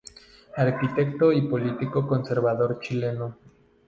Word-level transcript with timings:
Arquitecto 0.57 1.31
y 1.31 1.43
político 1.43 2.07
conservador 2.07 2.79
chileno. 2.79 3.37